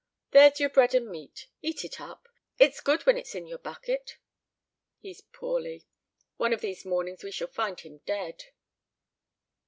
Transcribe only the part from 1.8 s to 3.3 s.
it up; it's good when